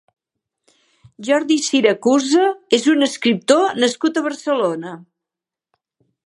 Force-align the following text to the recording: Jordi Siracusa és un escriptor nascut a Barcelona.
Jordi 1.27 1.57
Siracusa 1.65 2.47
és 2.79 2.87
un 2.95 3.09
escriptor 3.09 3.77
nascut 3.85 4.19
a 4.19 4.25
Barcelona. 4.31 4.97